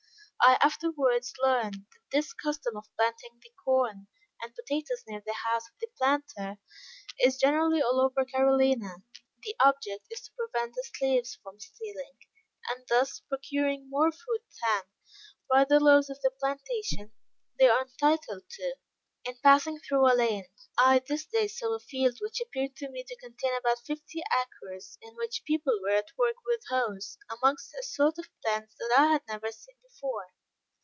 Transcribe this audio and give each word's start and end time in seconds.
I 0.43 0.57
afterwards 0.63 1.33
learned 1.39 1.75
that 1.75 2.01
this 2.11 2.33
custom 2.33 2.75
of 2.75 2.89
planting 2.97 3.37
the 3.43 3.51
corn 3.63 4.07
and 4.41 4.55
potatoes 4.55 5.03
near 5.07 5.21
the 5.23 5.35
house 5.35 5.67
of 5.69 5.75
the 5.79 5.85
planter, 5.99 6.59
is 7.19 7.37
generally 7.37 7.79
all 7.83 8.01
over 8.01 8.25
Carolina. 8.25 9.03
The 9.43 9.55
object 9.59 10.07
is 10.09 10.19
to 10.21 10.31
prevent 10.35 10.73
the 10.73 10.83
slaves 10.95 11.37
from 11.43 11.59
stealing, 11.59 12.17
and 12.71 12.83
thus 12.89 13.19
procuring 13.29 13.87
more 13.87 14.11
food 14.11 14.41
than, 14.63 14.83
by 15.47 15.63
the 15.63 15.79
laws 15.79 16.09
of 16.09 16.19
the 16.21 16.31
plantation, 16.31 17.11
they 17.59 17.67
are 17.69 17.83
entitled 17.83 18.49
to. 18.49 18.75
In 19.23 19.37
passing 19.43 19.79
through 19.79 20.11
a 20.11 20.15
lane, 20.17 20.47
I 20.79 20.97
this 20.97 21.27
day 21.27 21.47
saw 21.47 21.75
a 21.75 21.79
field 21.79 22.17
which 22.21 22.41
appeared 22.41 22.75
to 22.77 22.89
me 22.89 23.03
to 23.03 23.15
contain 23.17 23.53
about 23.53 23.77
fifty 23.85 24.19
acres, 24.33 24.97
in 24.99 25.15
which 25.15 25.43
people 25.45 25.79
were 25.79 25.91
at 25.95 26.11
work 26.17 26.37
with 26.43 26.61
hoes, 26.71 27.19
amongst 27.29 27.71
a 27.75 27.83
sort 27.83 28.17
of 28.17 28.25
plants 28.43 28.73
that 28.79 28.95
I 28.97 29.11
had 29.11 29.21
never 29.27 29.51
seen 29.51 29.75
before. 29.83 30.29